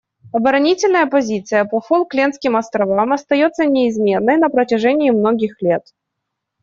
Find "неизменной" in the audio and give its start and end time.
3.67-4.37